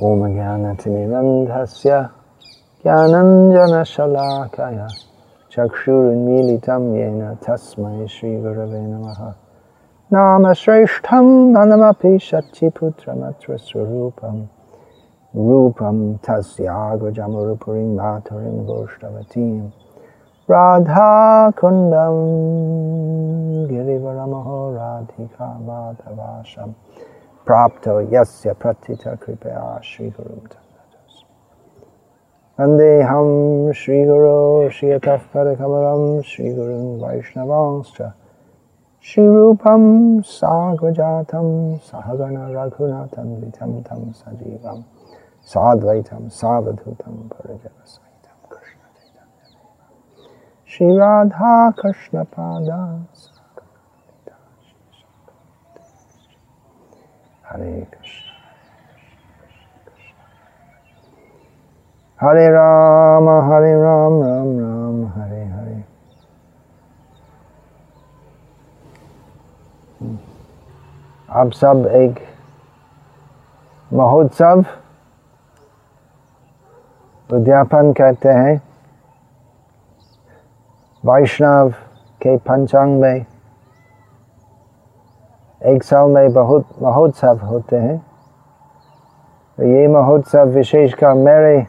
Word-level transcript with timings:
ॐ 0.00 0.34
ज्ञानतिमिरन्धस्य 0.34 2.08
ज्ञानञ्जनशलाकय 2.82 4.86
चक्षुरुन्मीलितं 5.52 6.94
येन 6.94 7.34
तस्मै 7.34 8.06
श्रीगुरवे 8.06 8.80
नमः। 8.80 9.34
नाम 10.12 10.52
श्रेष्ठं 10.52 11.52
ननमपि 11.52 12.18
शचिपुत्रमत्र 12.18 13.56
स्वरूपं 13.56 14.46
रूपं 15.36 16.16
तस्याग्रजमुरुपुरीं 16.16 17.96
मातुरीं 17.96 18.66
गोष्ठवतीं। 18.66 19.70
राधाकुण्डं 20.50 22.16
गिरिवरमहो 23.68 24.72
राधिका 24.72 25.58
माधवाशम्। 25.60 26.72
प्राप्तो 27.46 27.94
यस्य 28.14 28.52
प्रथितकृपया 28.62 29.62
श्रीगुरुं 29.84 30.40
वन्देऽहं 32.60 33.30
श्रीगुरो 33.80 34.38
श्रियतः 34.76 35.22
परकमलं 35.32 36.02
श्रीगुरुं 36.30 36.86
वैष्णवांश्च। 37.02 37.98
श्रीरूपं 39.08 39.82
साग्रजातं 40.22 41.48
सहगणरघुनाथन्वितं 41.88 43.72
तं 43.88 44.02
सजीवं 44.20 44.78
साद्वैतं 45.52 46.22
सावधूतं 46.40 47.14
परजनसहितं 47.32 48.36
कृष्णचैतन्यदेवं 48.52 49.96
श्रीराधाकृष्णपादा 50.72 52.80
Hare 52.82 53.06
Krishna. 53.14 53.41
Hare 62.20 62.48
राम, 62.48 63.28
हरे 63.28 63.72
राम 63.74 64.22
राम 64.22 64.48
राम, 64.60 65.06
हरे 65.06 65.44
हरे। 65.44 65.84
आप 71.30 71.50
सब 71.52 71.86
एक 71.92 72.28
महोत्सव 73.92 74.64
उद्यापन 77.32 77.92
करते 77.92 78.28
हैं। 78.28 78.62
वैष्णव 81.06 81.70
के 82.22 82.36
पंचांग 82.36 83.00
में 83.00 83.26
एक 85.66 85.82
साल 85.82 86.10
में 86.10 86.32
बहुत 86.32 86.66
महोत्सव 86.82 87.40
होते 87.44 87.76
हैं। 87.76 88.06
तो 89.56 89.62
ये 89.62 89.88
महोत्सव 89.88 90.44
विशेष 90.44 90.94
का 90.94 91.14
मेरे 91.14 91.66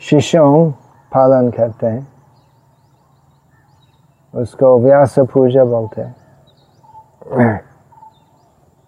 शिष्यों 0.00 0.70
पालन 1.12 1.50
करते 1.50 1.86
हैं। 1.86 2.08
उसको 4.34 4.78
व्यास 4.78 5.18
पूजा 5.18 5.64
बोलते 5.64 6.02
हैं। 6.02 6.16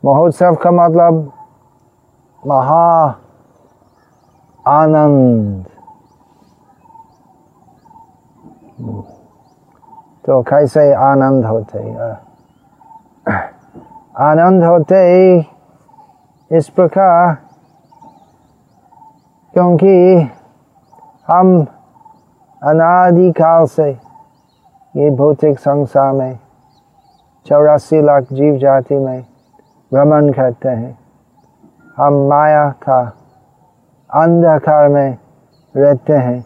महोत्सव 0.04 0.54
का 0.54 0.70
मतलब 0.70 1.32
महा 2.46 3.18
आनंद। 4.68 5.66
तो 10.26 10.42
कैसे 10.42 10.92
आनंद 10.92 11.46
होते 11.46 11.78
हैं? 11.78 12.25
आनंद 14.16 14.64
होते 14.64 14.96
ही 14.96 16.56
इस 16.56 16.68
प्रकार, 16.68 17.34
क्योंकि 19.54 19.96
हम 21.28 21.66
अनादिकाल 22.62 23.66
से 23.66 23.90
ये 24.94 25.10
भौतिक 25.10 25.58
संसार 25.58 26.12
में 26.12 26.38
चौरासी 27.46 28.00
लाख 28.02 28.32
जीव 28.32 28.56
जाति 28.58 28.94
में 28.94 29.20
भ्रमण 29.92 30.32
करते 30.32 30.68
हैं। 30.68 30.98
हम 31.96 32.12
माया 32.28 32.68
का 32.82 33.00
अंधकार 34.10 34.88
में 34.88 35.18
रहते 35.74 36.12
हैं 36.12 36.44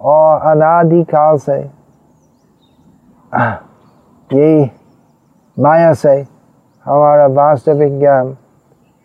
और 0.00 0.40
अनादिकाल 0.50 1.36
से 1.38 1.60
यही 4.30 4.70
माया 5.56 5.92
से 5.94 6.33
हमारा 6.86 7.26
वास्तविक 7.26 7.98
ज्ञान 7.98 8.36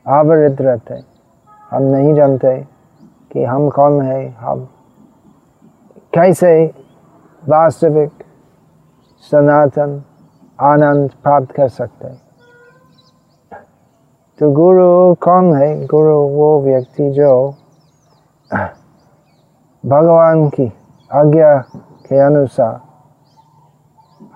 आवृत 0.06 0.62
रहते 0.62 0.96
हम 1.72 1.84
नहीं 1.84 2.14
जानते 2.14 2.56
कि 3.32 3.44
हम 3.44 3.70
कौन 3.70 4.02
है, 4.02 4.30
हम 4.30 4.68
कैसे 6.14 6.52
वास्तविक 7.44 8.24
सनातन 9.32 10.04
आनंद 10.60 11.12
प्राप्त 11.24 11.52
कर 11.52 11.68
सकते 11.68 12.10
तो 14.40 14.52
गुरु 14.52 15.16
कौन 15.16 15.56
है? 15.56 15.86
गुरु 15.86 16.18
वो 16.36 16.62
व्यक्ति 16.62 17.10
जो 17.12 17.32
भगवान 19.84 20.48
की 20.50 20.72
आज्ञा 21.12 21.58
के 22.08 22.20
अनुसार 22.26 22.80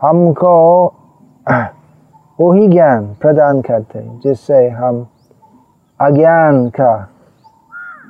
हमको 0.02 0.56
वही 2.40 2.68
ज्ञान 2.68 3.14
प्रदान 3.22 3.62
करते 3.62 4.00
हैं, 4.00 4.20
जिससे 4.20 4.70
हम 4.70 5.08
अज्ञान 6.00 6.70
का 6.70 6.94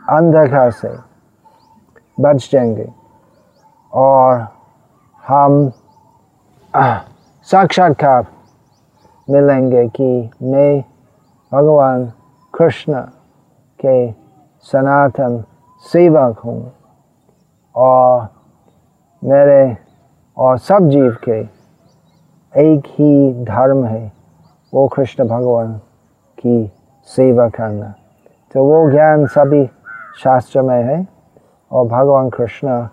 अंधकार 0.09 0.71
से 0.71 0.95
बच 2.19 2.49
जाएँगे। 2.51 2.87
और 3.93 4.47
हम 5.23 5.71
साक्षात्कार 7.47 8.25
मिलेंगे 9.29 9.87
कि 9.87 10.29
मैं 10.41 10.81
भगवान 11.51 12.11
कृष्ण 12.53 13.01
के 13.79 14.11
सनातन 14.63 15.43
सेवक 15.91 16.39
हूँ 16.39 16.71
और 17.75 18.27
मेरे 19.23 19.77
और 20.37 20.57
सब 20.57 20.89
जीव 20.89 21.17
के 21.23 21.43
एक 22.57 22.83
ही 22.87 23.43
धर्म 23.45 23.85
है, 23.85 24.11
वो 24.73 24.87
कृष्ण 24.87 25.27
भगवान 25.27 25.77
की 26.39 26.71
सेवा 27.03 27.49
करना। 27.49 27.93
तो 28.53 28.63
वो 28.63 28.91
ज्ञान 28.91 29.25
सभी 29.25 29.65
शास्त्र 30.23 30.61
में 30.61 30.83
है 30.83 31.07
और 31.71 31.87
भगवान 31.87 32.29
कृष्ण 32.29 32.87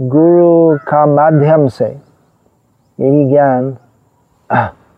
गुरु 0.00 0.78
का 0.78 1.06
माध्यम 1.06 1.68
से 1.68 2.00
यही 3.00 3.28
ज्ञान 3.30 3.76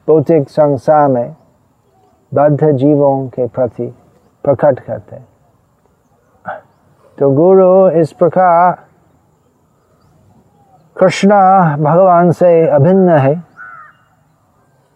भौतिक 0.09 0.49
संसार 0.51 1.09
में 1.09 1.37
बद्ध 2.35 2.71
जीवों 2.71 3.29
के 3.29 3.47
प्रति 3.47 3.95
प्रकट 4.45 4.81
करते 4.81 5.17
हैं। 5.17 5.27
तो 7.19 7.31
गुरु 7.31 7.91
इस 7.91 8.13
प्रकार 8.13 8.79
कृष्ण 10.97 11.29
भगवान 11.85 12.31
से 12.31 12.69
अभिन्न 12.69 13.09
है। 13.09 13.48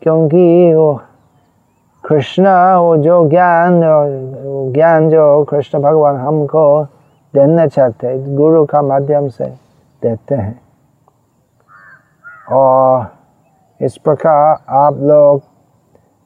क्योंकि 0.03 0.75
वो 0.75 1.01
कृष्ण, 2.05 2.45
वो 2.77 2.97
जो 2.97 3.29
ज्ञान, 3.29 3.75
वो 3.85 4.73
ज्ञान 4.73 5.09
जो 5.11 5.45
कृष्ण 5.45 5.79
भगवान 5.79 6.17
हमको 6.17 6.85
देना 7.35 7.67
चाहते 7.67 8.19
गुरु 8.37 8.65
का 8.67 8.83
माध्यम 8.83 9.29
से 9.29 9.45
देते 10.03 10.35
हैं। 10.35 10.61
और 12.53 13.07
इस 13.81 13.97
प्रकार 13.97 14.57
आप 14.77 14.99
लोग 15.01 15.41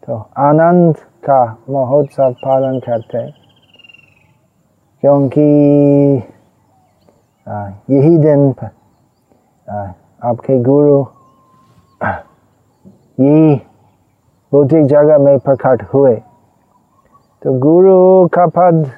तो 0.03 0.17
आनंद 0.39 0.97
का 1.25 1.45
महोत्सव 1.71 2.33
पालन 2.45 2.79
करते 2.81 3.19
हैं, 3.19 3.33
क्योंकि 5.03 5.43
यही 7.91 8.17
दिन 8.19 8.51
पर 8.53 8.71
आपके 10.23 10.59
गुरु 10.63 11.05
यही 13.19 13.55
भौतिक 14.57 14.85
जगह 14.87 15.19
में 15.19 15.39
प्रकट 15.39 15.83
हुए। 15.95 16.15
तो 17.43 17.53
गुरु 17.61 18.29
का 18.29 18.47
पद 18.47 18.91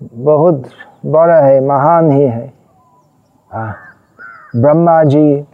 बहुत 0.00 0.62
बड़ा 1.06 1.38
है, 1.40 1.60
महान 1.66 2.10
ही 2.10 2.22
है। 2.22 2.52
ब्रह्मा 4.56 5.02
जी 5.04 5.44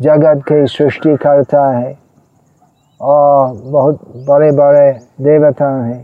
जगत 0.00 0.42
के 0.42 0.66
सृष्टि 0.66 1.16
करता 1.16 1.64
है 1.70 1.98
और 3.00 3.56
बहुत 3.64 4.00
बड़े 4.28 4.50
बड़े 4.52 4.92
देवता 5.20 5.70
हैं, 5.84 6.00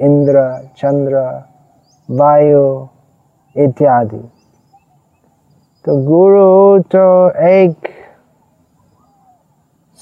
इंद्र, 0.00 0.44
चंद्र, 0.76 1.24
वायु 2.08 2.86
इत्यादि। 3.56 4.22
तो 5.84 5.96
गुरु 6.06 6.82
तो 6.82 7.06
एक 7.48 7.88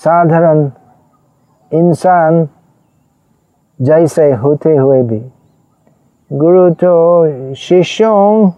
साधारण 0.01 0.71
इंसान 1.73 2.49
जैसे 3.83 4.33
होते 4.33 4.77
हुए 4.77 5.03
भी। 5.03 5.21
गुरु 6.33 6.71
तो 6.71 6.95
शिष्यों 7.55 8.51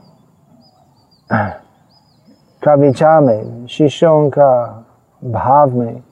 का 2.65 2.75
विचार 2.75 3.21
में, 3.21 3.67
शिष्यों 3.67 4.31
का 4.31 4.85
भाव 5.25 5.71
में, 5.71 6.03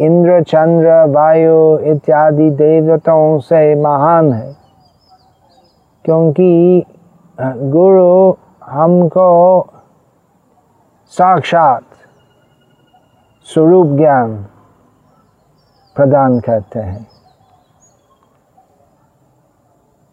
इंद्र, 0.00 0.42
चंद्र, 0.42 1.04
वायु 1.08 1.78
इत्यादि 1.78 2.50
देवताओं 2.50 3.38
से 3.38 3.74
महान 3.82 4.32
है। 4.32 4.56
क्योंकि 6.04 6.84
गुरु 7.40 8.34
हमको 8.64 9.30
साक्षात 11.06 11.82
स्वरूप 13.54 13.86
ज्ञान 13.86 14.46
प्रदान 15.96 16.40
करते 16.40 16.78
हैं। 16.78 17.06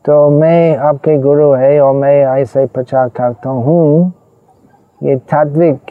तो 0.06 0.30
मैं 0.30 0.78
आपके 0.78 1.18
गुरु 1.18 1.54
है 1.54 1.82
और 1.82 1.94
मैं 1.94 2.26
ऐसे 2.26 2.66
प्रचार 2.66 3.10
करता 3.10 3.50
हूँ। 3.50 4.14
ये 5.04 5.16
तात्विक 5.16 5.82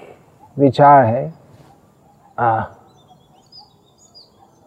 विचार 0.59 1.05
है। 1.05 1.35
आ, 2.39 2.63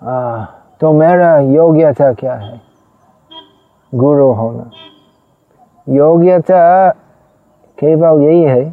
आ, 0.03 0.45
तो 0.79 0.93
मेरा 0.93 1.37
योग्यता 1.37 2.13
क्या 2.13 2.35
है? 2.35 2.61
गुरु 3.95 4.31
होना। 4.31 4.71
योग्यता 5.89 6.91
केवल 7.79 8.21
यही 8.21 8.43
है 8.43 8.65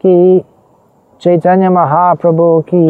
कि 0.00 0.44
चैतन्य 1.22 1.68
महाप्रभु 1.70 2.48
की 2.68 2.86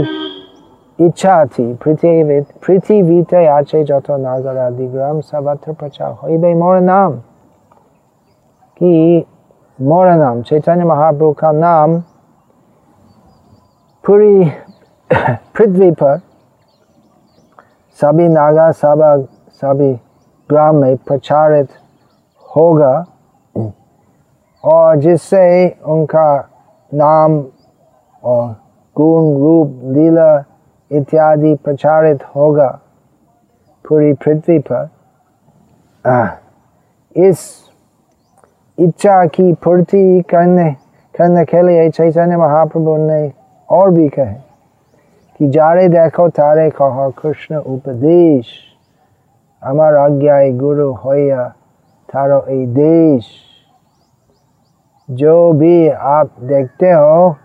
इच्छा 0.98 1.44
थी 1.48 1.72
पृथ्वी 1.74 2.40
पृथ्वी 2.66 3.46
आचे 3.46 3.82
যত 3.84 4.10
नागर 4.18 4.56
आदि 4.58 4.86
ग्राम 4.88 5.20
सर्वत्र 5.22 5.72
प्रचार 5.72 6.12
हो 6.12 6.54
मोर 6.56 6.80
नाम 6.82 7.16
कि 8.80 9.24
मोर 9.78 10.10
नाम 10.14 10.42
चैतन्य 10.42 10.84
महाप्रभु 10.84 11.32
का 11.32 11.50
नाम 11.54 11.98
पूरी 14.04 14.44
पृथ्वी 15.10 15.90
पर 15.92 16.18
सभी 17.98 18.28
नागा 18.28 18.70
सभा 18.74 19.16
सभी 19.62 19.92
ग्राम 20.50 20.76
में 20.76 20.96
प्रचारित 21.06 21.68
होगा 22.48 22.94
और 24.64 24.96
जिससे 24.96 25.46
उनका 25.86 26.28
नाम 26.92 27.42
और 28.26 28.48
गुण, 28.96 29.24
रूप, 29.40 29.80
लीला 29.96 30.44
इत्यादि 30.90 31.54
प्रचारित 31.54 32.24
होगा 32.36 32.68
पूरी 33.84 34.12
पृथ्वी 34.12 34.58
पर। 34.58 34.88
इस 37.16 37.38
इच्छा 38.78 39.24
की 39.26 39.52
पूर्ति 39.52 40.22
करने 40.30 40.70
करने 41.14 41.44
के 41.44 41.62
लिए 41.62 41.88
चैतन्य 41.90 42.36
महाप्रभु 42.36 42.96
ने 42.96 43.32
और 43.68 43.90
भी 43.90 44.08
कहे 44.08 44.34
कि 45.38 45.48
जारे 45.48 45.88
देखो, 45.88 46.28
तारे 46.28 46.70
कहो, 46.70 47.10
कृष्ण 47.10 47.56
उपदेश। 47.56 48.46
अमर 49.62 49.96
आज्ञा 49.96 50.38
गुरु 50.58 50.92
होया 50.94 51.48
थारो 52.08 52.44
ए 52.48 52.66
देश। 52.66 53.26
जो 55.08 55.52
भी 55.52 55.88
आप 55.88 56.30
देखते 56.42 56.90
हो 56.90 57.36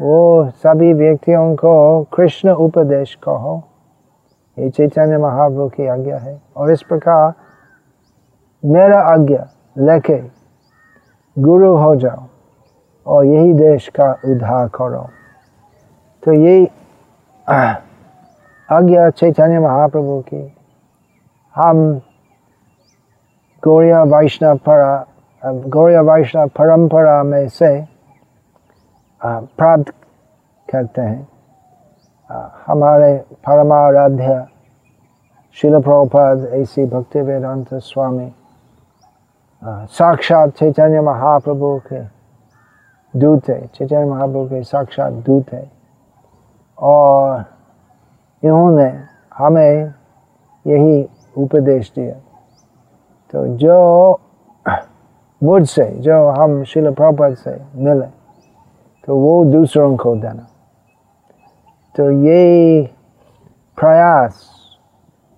वो 0.00 0.50
सभी 0.50 0.92
व्यक्तियों 0.92 1.54
को 1.54 2.02
कृष्ण 2.02 2.50
उपदेश 2.50 3.14
कहो। 3.22 3.62
ये 4.58 4.70
चैतन्य 4.70 5.18
महाप्रभु 5.18 5.68
की 5.68 5.86
आज्ञा 5.86 6.18
है। 6.18 6.40
और 6.56 6.70
इस 6.70 6.82
प्रकार 6.82 7.32
मेरा 8.64 9.00
आज्ञा 9.00 9.46
लेके 9.78 10.22
गुरु 11.42 11.76
हो 11.76 11.96
जाओ 11.96 12.22
और 13.06 13.24
यही 13.24 13.52
देश 13.52 13.88
का 13.88 14.12
उद्धार 14.24 14.68
करो। 14.68 15.08
तो 16.24 16.32
यही 16.32 16.66
आज्ञा 18.72 19.10
चैतन्य 19.10 19.58
महाप्रभु 19.58 20.20
की। 20.20 20.52
हम 21.54 22.00
गौरिया 23.64 24.02
वैष्णव 24.02 24.56
परा, 24.56 25.06
गौरिया 25.44 26.00
वैष्णव 26.00 26.48
परंपरा 26.48 27.22
में 27.22 27.48
से 27.48 27.97
प्राप्त 29.26 29.90
करते 30.72 31.02
हैं। 31.02 31.28
हमारे 32.66 33.16
परमाराध्य 33.16 34.46
शिल 35.52 35.80
प्रभुपाद, 35.80 36.44
ऐसी 36.44 36.86
भक्ति 36.86 37.20
वेदांत 37.20 37.74
स्वामी 37.74 38.32
साक्षात 39.64 40.50
चैतन्य 40.50 41.00
महाप्रभु 41.00 41.80
के 41.92 42.00
दूत 43.18 43.48
है। 43.48 43.66
चैतन्य 43.66 44.04
महाप्रभु 44.04 44.44
के 44.44 44.62
साक्षात 44.62 45.12
दूत 45.12 45.52
है। 45.52 45.70
और 46.78 47.44
इन्होंने 48.44 48.98
हमें 49.34 49.94
यही 50.66 51.08
उपदेश 51.38 51.92
दिया। 51.96 52.14
तो 53.30 53.46
जो 53.46 54.20
मुझसे, 55.42 55.84
जो 55.84 56.28
हम 56.28 56.62
शिल 56.64 56.94
प्रभुपाद 56.94 57.34
से 57.34 57.62
मिले 57.74 58.17
तो 59.08 59.16
वो 59.16 59.44
दूसरों 59.44 59.96
को 59.96 60.14
देना। 60.16 60.46
तो 61.94 62.10
ये 62.10 62.82
प्रयास 63.78 64.46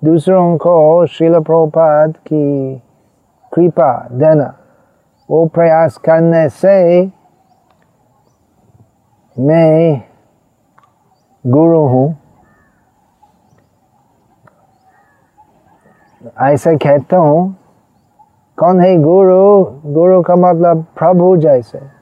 दूसरों 0.02 0.56
को 0.58 1.06
शिल 1.06 1.38
प्रभुपाद 1.40 2.17
की 2.17 2.75
कृपा 3.52 3.93
देना, 4.12 4.55
वो 5.28 5.46
प्रयास 5.46 5.96
करने 5.96 6.49
से 6.49 7.06
मैं 9.37 10.02
गुरु 11.44 11.81
हूँ। 11.88 12.17
ऐसे 16.43 16.76
कहता 16.76 17.17
हूँ, 17.17 17.56
कौन 18.58 18.81
है 18.81 18.96
गुरु? 18.99 19.64
गुरु 19.93 20.20
का 20.22 20.37
मतलब 20.37 20.84
प्रभु 20.99 21.37
जैसे। 21.37 22.00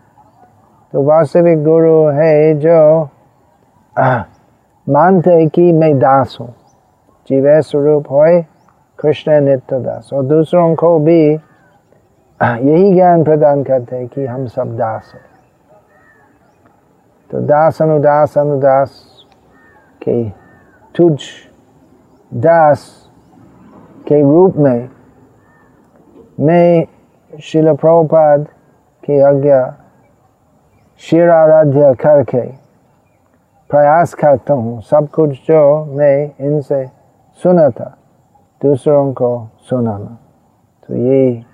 तो 0.93 1.03
वास्तविक 1.03 1.65
गुरु 1.65 1.97
है 2.09 2.55
जो 2.55 3.09
मानते 4.87 5.47
कि 5.47 5.73
मैं 5.73 5.99
दास 5.99 6.37
हूँ। 6.41 6.55
जीव 7.29 7.61
स्वरूप 7.61 8.11
हो 8.11 8.25
कृष्ण 8.99 9.41
नित्य 9.41 9.81
दास। 9.81 10.11
और 10.13 10.25
दूसरों 10.25 10.75
को 10.75 10.99
भी 10.99 11.21
यही 12.41 12.93
ज्ञान 12.95 13.25
प्रदान 13.25 13.63
करते 13.63 13.97
हैं 13.97 14.09
कि 14.09 14.25
हम 14.27 14.47
सब 14.47 14.77
दास 14.77 15.13
हैं। 15.15 15.21
तो 17.31 17.41
दास 17.41 17.83
अनुदास 17.83 18.39
अनुदास 18.39 18.91
के 20.03 20.31
तुझ 20.95 21.21
दास 22.35 23.11
के 24.09 24.21
रूप 24.23 24.57
में, 24.57 24.89
मैं 26.41 26.85
शिल 27.43 27.75
प्रभुपाद 27.77 28.47
की 29.05 29.21
आज्ञा 29.21 29.61
शिर 31.03 31.31
आराध्य 31.31 31.93
करके 32.01 32.47
प्रयास 33.71 34.15
करता 34.15 34.55
हूँ 34.55 34.81
सब 34.81 35.09
कुछ 35.09 35.31
जो 35.49 35.63
मैं 35.95 36.47
इनसे 36.47 36.85
सुना 37.41 37.69
था 37.71 37.95
दूसरों 38.61 39.13
को 39.13 39.31
सुनाना 39.71 40.17
तो 40.89 40.97
ये 40.97 41.45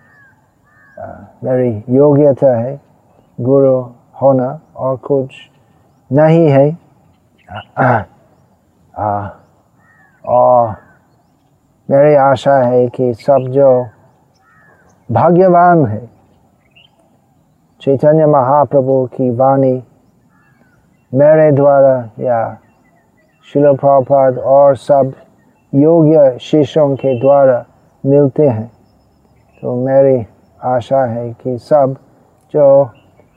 मेरी 1.44 1.72
योग्यता 1.96 2.56
है 2.58 2.80
गुरु 3.38 3.74
होना 4.22 4.48
और 4.76 4.96
कुछ 4.96 5.34
नहीं 6.10 6.48
है 6.48 6.66
आ, 7.78 8.02
आ, 8.94 9.28
और 10.24 10.74
मेरी 11.88 12.14
आशा 12.14 12.56
है 12.62 12.86
कि 12.88 13.12
सब 13.14 13.50
जो 13.50 13.70
भाग्यवान 15.08 15.86
है 15.86 16.13
चैतन्य 17.86 18.26
महाप्रभु 18.26 18.94
की 19.14 19.28
वाणी 19.30 19.72
मेरे 21.12 21.50
द्वारा 21.52 21.96
या 22.20 22.38
शिल 23.48 23.66
प्रपाद 23.76 24.38
और 24.50 24.76
सब 24.76 25.12
योग्य 25.72 26.38
शिष्यों 26.40 26.94
के 26.96 27.18
द्वारा 27.20 27.64
मिलते 28.04 28.46
हैं 28.48 28.66
तो 29.62 29.74
मेरी 29.76 30.16
आशा 30.60 31.04
है 31.06 31.28
कि 31.34 31.56
सब 31.58 31.96
जो 32.54 32.68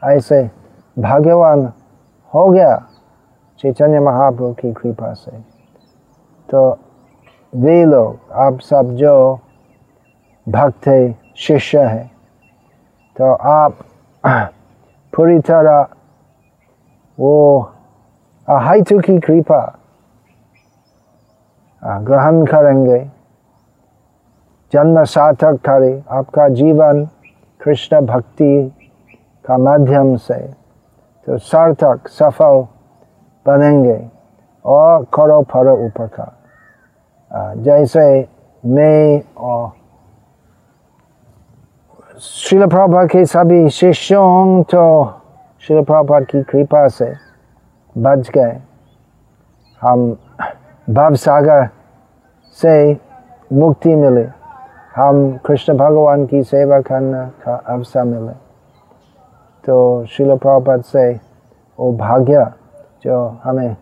ऐसे 0.02 0.42
भाग्यवान 0.98 1.66
हो 2.34 2.48
गया 2.50 2.76
चैतन्य 3.60 4.00
महाप्रभु 4.00 4.54
की 4.54 4.74
कृपा 4.74 5.14
से 5.16 5.38
तो 6.50 6.64
वे 7.54 7.84
लोग 7.86 8.32
आप 8.38 8.60
सब 8.62 8.96
जो 8.96 9.18
भक्त 10.48 10.88
है 10.88 11.00
शिष्य 11.38 11.86
है 11.86 12.04
तो 13.16 13.34
आप 13.50 13.86
पूरी 14.28 15.40
तरह 15.40 15.88
वो 17.18 17.38
अहितु 18.48 19.00
की 19.00 19.18
कृपा 19.20 19.62
ग्रहण 22.08 22.46
करेंगे 22.46 23.00
जन्म 24.74 25.04
सार्थक 25.06 25.60
करे 25.66 25.92
आपका 26.12 26.48
जीवन 26.52 27.06
कृष्ण 27.62 28.00
भक्ति 28.06 28.54
का 29.46 29.58
माध्यम 29.58 30.16
से 30.18 30.40
तो 31.28 31.38
सार्थक 31.44 32.08
सफल 32.10 32.66
बनेंगे 33.46 34.00
और 34.66 35.04
करो 35.16 35.42
फरो 35.52 35.76
उपकार 35.86 36.36
जैसे 37.64 38.08
मैं 38.64 39.22
और 39.42 39.70
शिल 42.18 42.66
प्रभा 42.66 43.04
के 43.06 43.26
सभी 43.26 43.70
शिष्यों 43.70 44.64
तो 44.64 44.86
शिल 45.64 45.82
प्रभा 45.84 46.20
की 46.22 46.42
कृपा 46.44 46.88
से 46.88 47.12
बच 47.96 48.30
गए 48.30 48.58
हम 49.82 50.10
भव 50.88 51.16
सागर 51.16 51.68
से 52.60 52.74
मुक्ति 53.52 53.96
मिले 53.96 54.26
हम 54.96 55.38
कृष्ण 55.46 55.78
भगवान 55.78 56.26
की 56.26 56.44
सेवा 56.44 56.80
करने 56.82 57.26
का 57.44 57.56
अवसर 57.68 58.04
मिले 58.06 58.34
तो 59.64 59.78
शिल 60.08 60.36
प्रपद 60.38 60.84
से 60.84 61.12
वो 61.80 61.92
भाग्य 61.98 62.46
जो 63.04 63.26
हमें 63.44 63.76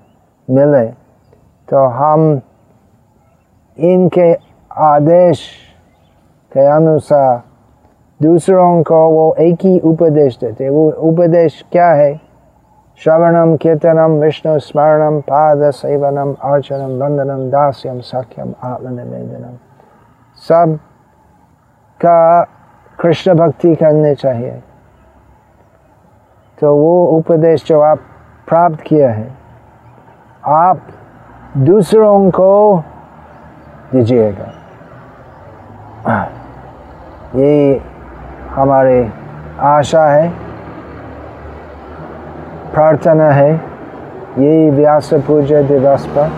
मिले 0.47 0.85
तो 1.67 1.87
हम 1.93 2.29
इनके 3.77 4.31
आदेश 4.71 5.49
के 6.51 6.71
अनुसार 6.75 7.43
दूसरों 8.19 8.83
को 8.83 8.95
वो 9.09 9.33
एक 9.39 9.65
ही 9.65 9.79
उपदेश 9.79 10.37
देते 10.41 10.69
वो 10.69 10.89
उपदेश 11.09 11.63
क्या 11.71 11.89
है? 11.91 12.13
श्रवणम, 13.01 13.55
कीर्तनम, 13.55 14.11
विष्णु 14.21 14.59
स्मरणम, 14.59 15.19
पाद 15.21 15.69
सेवनम, 15.71 16.33
अर्चनम, 16.43 16.91
वंदनम, 17.01 17.49
दास्यम, 17.49 17.99
सख्यम 17.99 18.53
आत्मनिवेदनम 18.63 19.57
सब 20.47 20.77
का 21.99 22.43
कृष्ण 22.99 23.33
भक्ति 23.33 23.75
करने 23.75 24.13
चाहिए। 24.15 24.61
तो 26.57 26.75
वो 26.75 27.05
उपदेश 27.07 27.65
जो 27.65 27.79
आप 27.81 27.99
प्राप्त 28.47 28.81
किया 28.81 29.09
है, 29.11 29.27
आप 30.45 30.87
दूसरों 31.57 32.29
को 32.31 32.83
दीजिएगा। 33.91 34.51
ये 37.35 37.81
हमारे 38.55 39.11
आशा 39.59 40.05
है, 40.05 40.27
प्रार्थना 42.73 43.29
है 43.31 43.53
ये 44.39 44.69
व्यास 44.69 45.09
पूजा 45.27 45.61
दिवस 45.61 46.05
पर। 46.17 46.31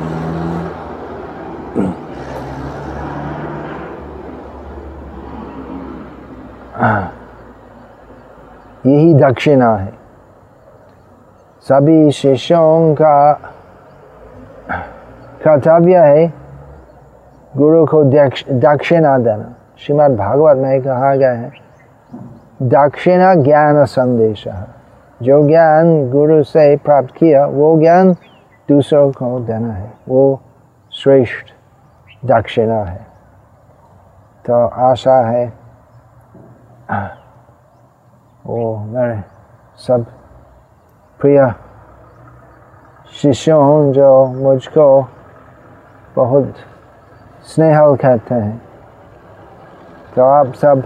यही 8.86 9.14
दक्षिणा 9.14 9.76
है। 9.76 9.94
सभी 11.66 12.12
शिष्यों 12.12 12.94
का 12.96 13.32
कर्तव्य 15.44 15.98
है 15.98 16.28
गुरु 17.58 17.86
को 17.86 18.04
दक्षिणा 18.04 19.18
देना। 19.18 19.54
श्रीमद् 19.78 20.18
भागवत 20.18 20.58
में 20.58 20.82
कहा 20.82 21.16
गया 21.16 21.32
है 21.32 21.67
दक्षिणा 22.62 23.36
ज्ञान 23.36 23.86
संदेश। 23.86 24.48
जो 25.22 25.48
ज्ञान 25.48 26.10
गुरु 26.12 26.44
से 26.44 26.78
प्राप्त 26.78 27.16
किया, 27.16 27.46
वो 27.46 27.80
ज्ञान 27.80 28.14
दूसरों 28.70 29.12
को 29.12 29.40
देना 29.40 29.74
है। 29.74 29.94
वो 30.10 30.42
श्रेष्ठ 30.92 31.46
दक्षिणा 32.26 32.84
है। 32.84 33.08
तो 34.46 34.68
आशा 34.68 35.20
है, 35.20 35.54
वो 38.46 38.78
मेरे 38.78 39.22
सब 39.78 40.06
प्रिय 41.20 41.54
शिष्यों 43.22 43.92
जो 43.94 44.26
मुझको 44.26 45.08
बहुत 46.16 46.54
स्नेहल 47.44 47.96
कहते 47.96 48.36
हैं। 48.36 48.62
तो 50.16 50.24
आप 50.24 50.54
सब 50.54 50.84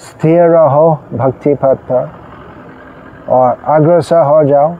स्थिर 0.00 0.42
रहो 0.50 0.88
भक्ति 1.14 1.54
पथ 1.62 1.82
पर 1.90 2.08
और 3.30 3.58
अग्रसर 3.74 4.22
हो 4.24 4.42
जाओ 4.44 4.72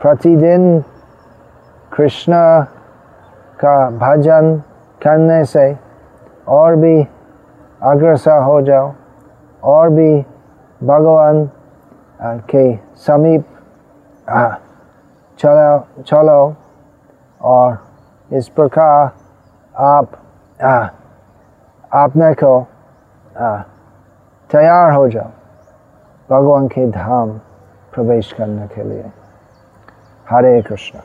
प्रतिदिन 0.00 0.80
कृष्ण 1.92 2.32
का 3.58 3.78
भजन 3.98 4.56
करने 5.00 5.44
से 5.44 5.66
और 6.48 6.76
भी 6.76 6.96
अग्रसर 7.80 8.42
हो 8.42 8.60
जाओ 8.62 8.92
और 9.62 9.88
भी 9.90 10.12
भगवान 10.80 11.44
के 12.50 12.64
समीप 13.06 13.44
चलो 15.38 16.02
चलो 16.02 16.38
और 17.40 17.78
इस 18.30 18.48
प्रकार 18.48 19.10
आप 19.74 20.12
अपने 21.96 22.32
को 22.34 22.56
तैयार 24.50 24.92
हो 24.92 25.08
जाओ। 25.08 25.30
भगवान 26.30 26.68
के 26.68 26.90
धाम 26.90 27.30
प्रवेश 27.92 28.32
करने 28.32 28.66
के 28.66 28.82
लिए। 28.82 29.04
हरे 30.30 30.62
कृष्ण। 30.62 30.98